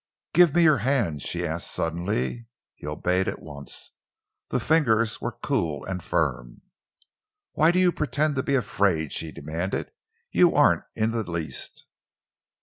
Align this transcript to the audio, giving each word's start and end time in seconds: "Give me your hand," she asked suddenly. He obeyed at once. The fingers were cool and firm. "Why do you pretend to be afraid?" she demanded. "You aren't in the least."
"Give 0.33 0.55
me 0.55 0.63
your 0.63 0.79
hand," 0.79 1.21
she 1.21 1.45
asked 1.45 1.69
suddenly. 1.69 2.47
He 2.73 2.87
obeyed 2.87 3.27
at 3.27 3.39
once. 3.39 3.91
The 4.49 4.59
fingers 4.59 5.21
were 5.21 5.31
cool 5.43 5.85
and 5.85 6.01
firm. 6.01 6.63
"Why 7.51 7.69
do 7.69 7.77
you 7.77 7.91
pretend 7.91 8.33
to 8.37 8.41
be 8.41 8.55
afraid?" 8.55 9.13
she 9.13 9.31
demanded. 9.31 9.91
"You 10.31 10.55
aren't 10.55 10.85
in 10.95 11.11
the 11.11 11.21
least." 11.21 11.85